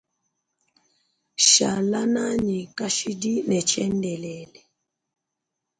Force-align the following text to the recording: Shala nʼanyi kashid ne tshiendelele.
Shala 1.49 1.99
nʼanyi 2.13 2.59
kashid 2.77 3.21
ne 3.47 3.59
tshiendelele. 3.67 4.53